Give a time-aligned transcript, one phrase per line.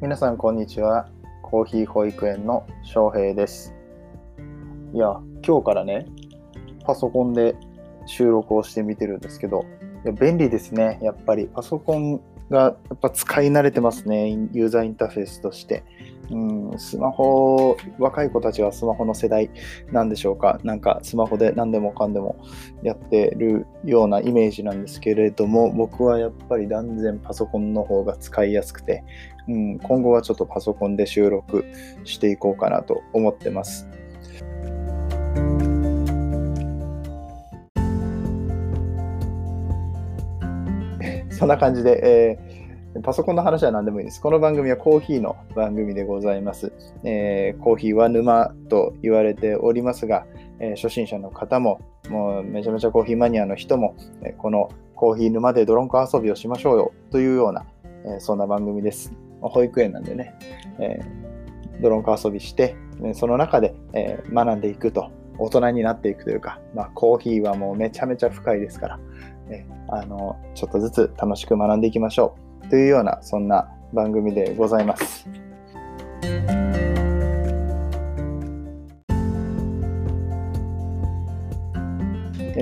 [0.00, 1.10] 皆さんこんにちは。
[1.42, 3.74] コーヒー保育園の翔平です。
[4.94, 6.06] いや今日からね
[6.86, 7.54] パソコンで
[8.06, 9.66] 収録をしてみてるんですけど
[10.06, 10.98] いや便利ですね。
[11.02, 12.18] やっぱりパソコン
[12.48, 14.30] がやっぱ使い慣れてますね。
[14.30, 15.84] ユーザーインターフェースとして。
[16.30, 19.50] うん、スマホ、若い子たちはスマホの世代
[19.90, 20.60] なんでしょうか？
[20.62, 22.36] なんかスマホで何でもかんでも
[22.84, 29.02] やってるようなイメージなんですけれども、僕はやっぱり断然パソコンの方が使いやすくて、
[29.48, 31.64] うん、今後はちょっとパソコンで収録
[32.04, 33.88] していこうかなと思ってます。
[41.30, 42.49] そんな感じで、えー
[43.04, 44.20] パソコンの話は何でもいいです。
[44.20, 46.72] この番組はコーヒーの番組でございます。
[47.04, 50.26] えー、コーヒーは沼と言われておりますが、
[50.58, 53.94] えー、初心者の方も、もうめちゃめちゃコーヒーマニアの人も、
[54.24, 57.64] えこのコーヒー沼でドロンコ遊びをしましょうよというような、
[58.16, 59.12] えそんな番組です。
[59.40, 60.34] 保育園なんでね、
[60.80, 60.98] え
[61.80, 62.74] ドロンコ遊びして、
[63.14, 69.00] その中で、え学んでいくと、大人になっていくというか、まあ、コーヒーはもうめちゃめちゃ深いですから、
[69.48, 72.49] えあのちょっとずつ楽しく学んでいきましょう。
[72.70, 75.28] というようなそんな番組でございます。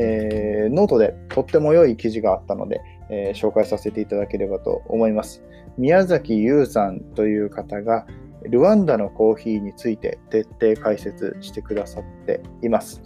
[0.00, 5.42] えー、ノートでとっても良い記事があったので、えー、紹介させていただければと思います。
[5.76, 8.06] 宮崎優さんという方が
[8.44, 13.02] ルワンダのコーヒーについて徹底解説してくださっています。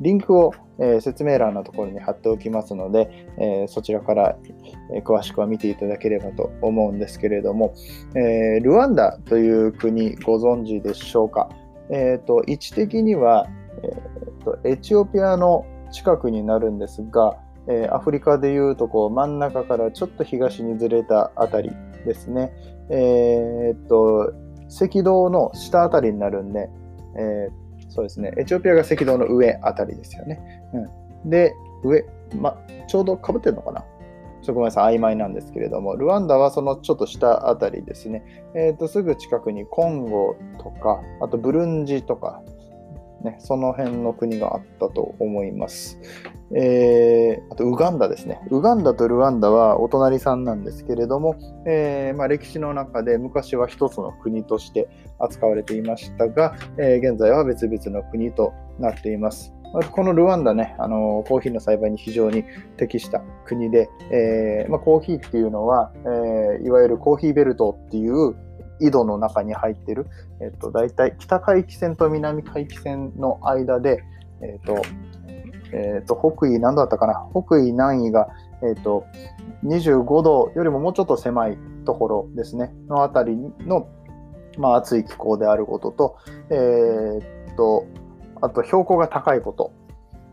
[0.00, 4.36] リンクを、え、説明欄のところに貼っておきますので、え、そちらから、
[4.94, 7.72] え、詳しくは見ていただければと思うんですけれども、
[8.14, 11.48] えルワンダという国ご存知でしょうか？
[11.88, 13.46] えーと、位置的には、
[13.82, 17.38] えーと、エチオピアの近くになるんですが、
[17.68, 21.70] えアフリカでいうとこう真ん中からちょっと東にずれたあたり
[22.04, 22.52] ですね。
[22.90, 24.32] えー、と
[24.68, 26.68] 赤道の下あたりになるんで、
[27.18, 27.65] えー
[27.96, 28.32] そうですね。
[28.36, 30.62] エチオピアが赤道の上あたりですよね。
[31.24, 32.04] うん、で、上、
[32.38, 33.80] ま、ちょうどかぶってるのかな？
[33.80, 33.86] ちょ
[34.42, 38.22] っとごめんなさい、曖昧なんですけれども、ルワンダはそのちょっと下あたりですね。
[38.54, 42.42] えっ、ー、と、すぐ近くにコンゴとか、あとブルンジとか、
[43.22, 45.98] ね、その辺の国があったと思います。
[46.54, 48.40] えー、あとウガンダですね。
[48.50, 54.88] ウガンダとルワンダはお隣さんなんですけれども、えー、まあ、歴史の中で昔は一つの国として
[55.18, 59.52] 扱われていましたが、えー、現在は別々の国となっています。
[59.90, 62.44] このルワンダね、あのコーヒーの栽培に非常に
[62.76, 68.36] 適した国で、えー、まあ、コーヒーっていうのは、えー、いわゆるコーヒーベルトっていう
[68.80, 70.06] 井戸の中に入ってる、
[70.40, 74.02] えっと、大体北海域線と南海域線の間で、
[74.42, 74.82] えっと、
[75.72, 77.28] えっと、北緯何度だったかな？
[77.32, 78.28] 北緯南緯が、
[78.62, 79.04] えっと、
[79.64, 83.88] 25度よりももうちょっと狭いところですね、のあたりの、
[84.58, 86.16] まあ、暑い気候であることと、
[86.50, 87.86] えー、っと、
[88.40, 89.72] あと標高が高いこと、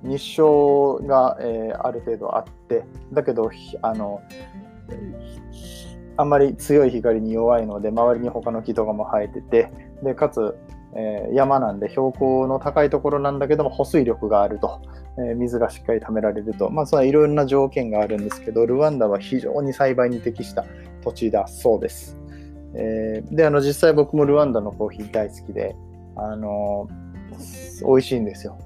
[0.04, 2.84] 日照が、えー、ある程度あって、
[3.14, 3.50] だけど、
[3.81, 4.22] あの、
[6.18, 9.72] あんまり強い光に弱いので、周りに他の木とかも生えてて、
[10.03, 10.56] で、かつ、
[10.96, 14.79] えー、山なんで標高の高いところなんだけども保水力があると、
[15.18, 20.66] えー、水がしっかり貯められると、まあ、そのいろいろな条件があるんですけど、ルワンダは非常に栽培に適した
[21.03, 22.18] 土地だそうです。
[22.75, 25.75] えー、で、あの、実際僕もルワンダのコーヒー大好きで、
[26.16, 26.88] あの
[27.88, 28.57] 美味しいんですよ。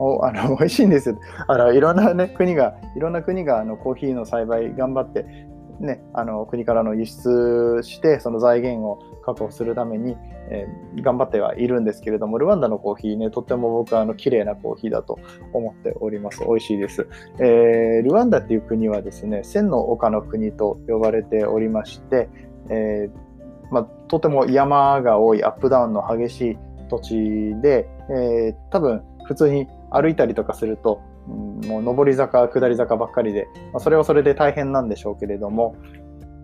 [0.00, 1.18] おあの美味しいんですよ。
[1.48, 5.47] あのいろんな、ね、国が、いろんな国があのコーヒーの栽培頑張って
[5.80, 10.16] ね、あの国からの輸出してその財源を確保するために、
[10.50, 15.18] えー、頑張ってはいるんですけれどもルワンダのコーヒーねとっても僕はあの綺麗なコーヒーだと
[15.52, 16.40] 思っております。
[16.40, 17.06] 美味しいです、
[17.38, 22.28] えー、ルワンダっていう国はですね千の丘の国と呼ばれておりまして、
[22.70, 26.58] えー、まあ、とても山が多いアップダウンの激しい
[26.88, 27.14] 土地
[27.60, 35.76] で、え多分普通に歩いたりとかするともう上り坂、下り坂ばっかりで、まあ、それはそれで大変なんでしょうけれども、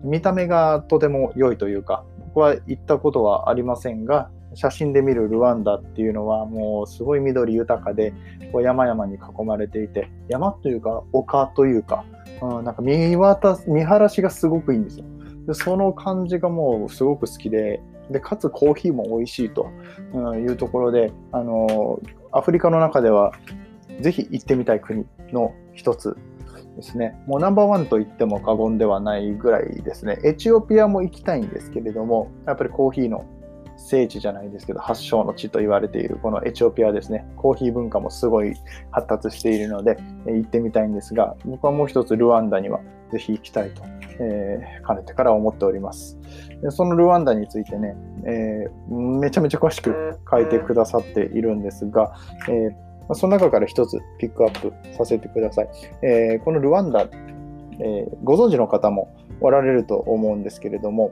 [0.03, 8.13] 見た目がとても良いというか、僕は行ったことはありませんが、写真で見るルワンダっていうのはもうすごい緑豊かで、
[8.51, 12.05] こう山々に囲まれていて、山というか丘というか、
[12.41, 15.05] うん、なんか見渡、見晴らしがすごくいいんですよ。
[15.47, 19.67] でその感じがもうすごく好きで、でかつコーヒーも美味しいと
[20.35, 21.99] いうところで、あの
[22.31, 23.31] アフリカの中では
[24.01, 26.17] ぜひ行ってみたい国の一つ
[26.75, 27.21] ですね。
[27.25, 30.19] もうナンバーワンと言っても過言ではないぐらいですね。
[30.23, 33.25] エチオピアも行きたいんですけれども、やっぱりコーヒーの
[33.77, 37.27] 聖地じゃないですけど、発祥の地と言われているこのエチオピアですね。
[37.37, 38.53] コーヒー文化もすごい
[38.91, 39.97] 発達しているので、
[40.27, 42.79] 行ってみたいんですが、僕はもう一つルワンダには
[43.11, 43.83] ぜひ行きたいと
[44.19, 46.17] えー、かねてから思っております。
[46.61, 47.95] でそのルワンダについてね、
[48.25, 52.15] えー、めちゃめちゃ詳しく書いてくださっているんですが、
[52.49, 55.69] えー、まその中から一つピックアップさせてください。
[56.01, 57.07] えー、このルワンダ、
[57.79, 61.11] えー、ご存知の方もおられると思うんですけれども、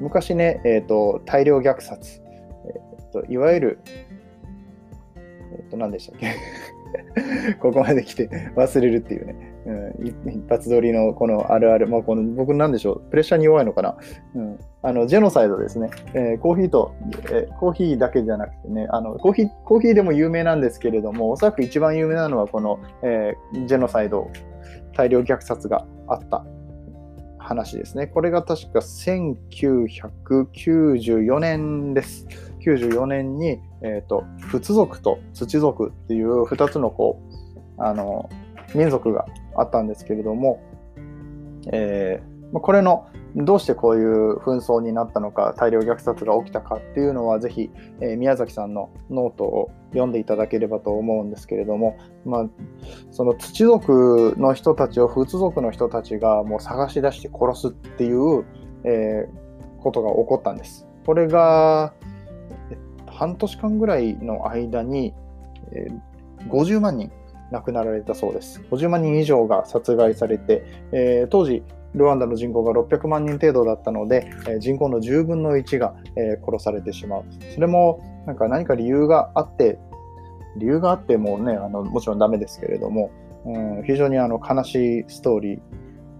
[0.00, 2.20] 昔ね、えーと、大量虐殺、
[2.66, 3.78] えーと、いわゆる、
[5.16, 6.34] えっ、ー、と、何でしたっけ？
[7.60, 10.14] ここまで来て忘れるっていうね、うん、一
[10.48, 13.96] 発撮りのこのあるある、まあ、この僕なんでしょう、プレッシャーに弱いのかな、
[14.34, 16.94] うん、あのジェノサイドですね、えー、コーヒーと、
[17.30, 24.30] えー、コーヒーだけじゃなくてねあのコーヒー、コーヒーでも有名なんですけれども、おそらく一番有名なのはこの、えー、ジェノサイド、
[24.94, 26.44] 大量虐殺があった
[27.38, 28.06] 話ですね。
[28.06, 32.26] これが確か1994年です。
[32.64, 37.20] 94年に、えーと、仏族と土族っていう2つのこ
[37.78, 38.30] うあの
[38.74, 39.26] 民族が
[39.56, 40.60] あったんですけれども、
[41.72, 43.06] えー、これの
[43.36, 47.70] どうしてこういう紛争になったのか大量虐殺が起きたかっていうのはぜひ、
[48.00, 52.46] えー、宮崎さんのノートを読んでいただければと思うんですけれども、まあ、
[53.10, 58.44] その土族の人たちを仏族の人たちがもう探し出して殺すっていう、
[58.84, 60.86] えー、ことが起こったんです。
[61.04, 61.92] これが、
[63.06, 65.14] 半年間ぐらいの間に、
[65.72, 67.10] えー、50万人
[67.54, 68.60] 亡くなられたそうです。
[68.70, 71.62] 50万人以上が殺害されて、えー、当時、
[71.94, 77.24] ルワンダの人口が600万人程度だったので、え人口の10分の1が、え殺されてしまう。
[77.54, 79.78] それもなんか何か理由があって、
[80.56, 83.10] 理由があってもね、あのもちろんダメですけれども、
[83.46, 85.60] うん、非常にあの悲しいストーリ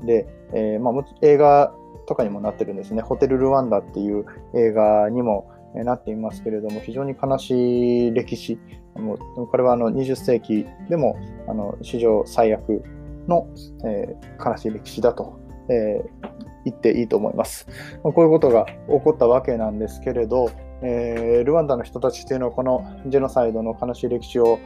[0.02, 1.74] ーで、えー、まあ、映画
[2.06, 3.02] とかにもなってるんですね。
[3.02, 5.50] ホテル・ルワンダっていう映画にも
[5.82, 8.58] なっていますけれども、非常に悲しい歴史。
[8.94, 11.16] これはあの20世紀でも
[11.48, 12.84] あの史上最悪
[13.26, 13.48] の、
[13.84, 16.30] えー、悲しい歴史だとえー、
[16.64, 17.66] 言っていいと思います。
[18.02, 20.50] こういうことが起こったわけなんですけれど、
[20.82, 24.58] えー、ルワンダの人たちっていうのはこのジェノサイドの悲しい歴史を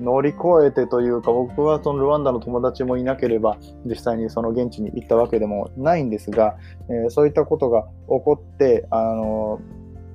[0.00, 6.56] 乗り越えてというか僕はそのルワンダの友達もいなければ実際にその現地に行ったわけでもないんですが、
[6.88, 9.60] えー、そういったことが起こってあの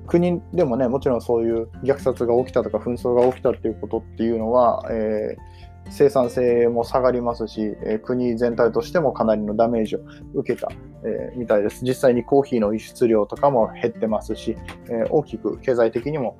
[0.06, 10.00] 国でもねもちろんそういう虐殺が起きたとか紛争が起きたっていうことっていうのは、えー生産性も下がりますし、えー、国全体としてもかなりのダメージを
[10.34, 10.68] 受けた、
[11.04, 11.84] えー、みたいです。
[11.84, 14.56] 実際にコーヒーの輸出量とかも減ってますし、
[14.88, 16.36] え、大きく経済的にも、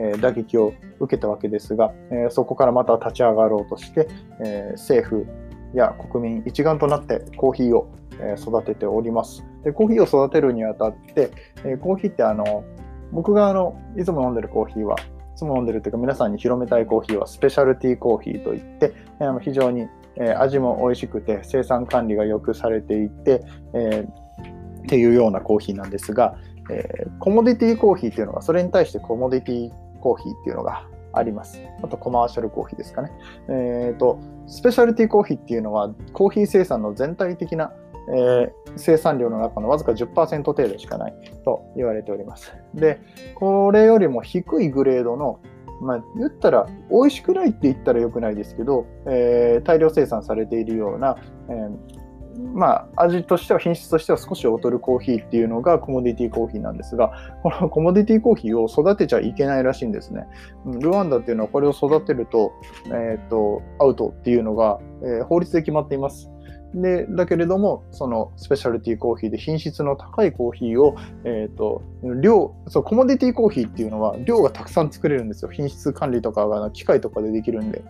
[0.00, 4.08] え打撃を受けたわけですが、えそこからまた立ち上がろうとして、
[4.40, 5.26] え政府
[5.74, 7.90] や国民一丸となってコーヒーを
[8.38, 9.44] 育てております。
[9.64, 11.30] でコーヒーを育てるにあたって、
[11.64, 12.64] えコーヒーってあの
[13.12, 15.02] 僕があのいつも飲んでるコーヒーはい
[15.36, 18.92] つも飲んでるというか皆さんに広めたいコーヒーはスペシャルティーコーヒーといって
[19.40, 19.88] 非常に
[20.20, 23.42] え味も美味しくて生産管理がよくされていて、
[23.72, 26.36] えー、っていうようなコーヒーなんですが、
[26.70, 31.60] えー、コモディティコーヒーっていうのがそれに対してコモディティコーヒーっていうのがあります。
[31.82, 33.10] あとコマーシャルコーヒーですかね。
[33.48, 37.72] えーと、スペシャルティーコーヒーっていうのはコーヒー生産の全体的な
[38.10, 41.14] えー、生産量の中のわずか10%程度しかない
[41.44, 42.52] と言われております。
[42.74, 43.00] で、
[43.34, 45.40] これよりも低いグレードの、
[45.80, 51.16] まあ、言ったら美味しくないって言ったら良くないですけど、えー、大量生産されているような、
[51.48, 52.08] えー
[52.54, 57.12] まあ、味としては品質としては少し劣るコーヒーっていうのがコモディティコーヒーなんですが、
[57.42, 60.24] このコモディティコーヒーを育てちゃいけないらしいんですね。
[60.64, 62.52] ルワンダっていうのはこれを育てると、
[62.86, 66.30] えっ、ー、と、アウトっていうのが、えー、法律で決まっています。
[66.74, 71.82] でだけれどもそのスペシャルティーコーヒーで品質の高いコーヒーを、えーと、
[72.20, 75.50] 量そうコモディティコーヒーっていうのは量がたくさん作れるんですよ。
[75.50, 77.82] 品質管理とかが機械とかでできるんで。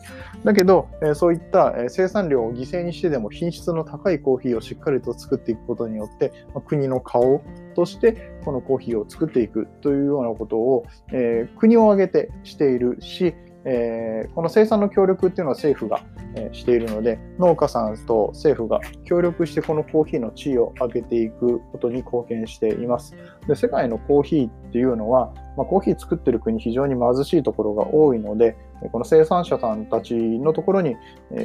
[0.45, 7.43] だけど、えー、そういった、え生産量を犠牲にしてでも品質の高いコーヒーをしっかりと作っていくことによって、まあ、国の顔
[7.75, 16.05] としてこのコーヒーを作っていくというようなことを、えー、国を挙げてしているしえー、この生産の協力っていうのは政府が、
[16.37, 23.15] えー、しているので農家さんと政府が協力してこのコーヒーの地位を上げていくことに貢献しています
[23.47, 28.57] で世界のコーヒーっていうのは、まあ、コーヒー作ってる国非常に貧しいところが多いので
[28.93, 30.97] この生産者さんたちのところに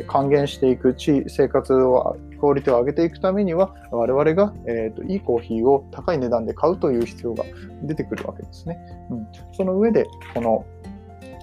[0.07, 7.43] 還元していく地生活をクオリティを上げていくためには我々が、えーと、いいコーヒーを高い値段で買うという必要が
[7.81, 8.77] 出てくるわけですね。
[9.09, 10.65] うん、その上でこの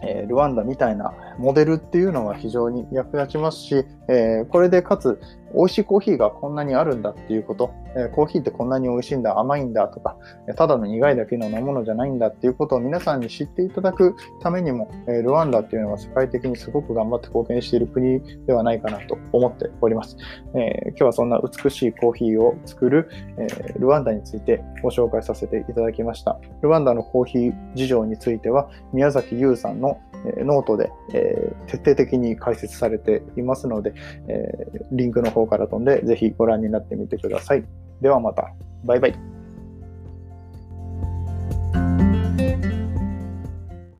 [0.02, 5.20] えルワンダみたいなモデルっていうのは非常に役立ちますし、えー、これでかつ
[5.54, 10.16] 美味しいコーヒーがこんなにあるんだっていうこと、えー、コーヒーってこんなに美味しいんだ、甘いんだとか、
[10.56, 20.16] ただの苦いだけの飲み物じゃないんだっていうことを皆さんに知っていただくためにも、えー、ルワンダっていうのは世界的にすごく頑張って貢献している国ではないかなと思っております。
[20.54, 23.46] え今日はそんな美しいコーヒーを作る、え
[23.78, 26.38] ルワンダについてご紹介させていただきました。
[26.62, 33.94] ルワンダのコーヒー事情については、宮崎優さんのノートで、えー、徹底的に解説されていますので、
[34.28, 37.64] えー、リンクの方から飛んでぜひご覧になってみてください。
[38.00, 38.52] ではまた。
[38.84, 39.39] バイバイ。